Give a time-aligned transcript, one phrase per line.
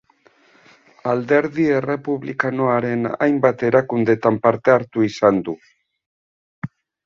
[1.11, 5.59] Alderdi Errepublikanoaren hainbat erakundetan parte hartu izan du.